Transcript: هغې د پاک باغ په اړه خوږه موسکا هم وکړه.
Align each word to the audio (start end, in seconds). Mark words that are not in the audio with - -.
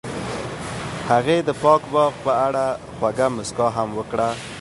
هغې 1.09 1.37
د 1.47 1.49
پاک 1.63 1.81
باغ 1.93 2.11
په 2.25 2.31
اړه 2.47 2.65
خوږه 2.95 3.27
موسکا 3.35 3.67
هم 3.77 3.89
وکړه. 3.97 4.29